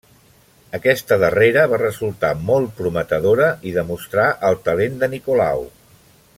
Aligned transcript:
Aquesta 0.77 1.17
darrera 1.23 1.65
va 1.73 1.79
resultar 1.81 2.31
molt 2.47 2.73
prometedora 2.79 3.51
i 3.73 3.77
demostrà 3.79 4.27
el 4.51 4.61
talent 4.71 5.01
de 5.05 5.15
Nicolau. 5.17 5.67